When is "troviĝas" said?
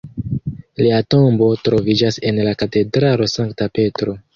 1.69-2.21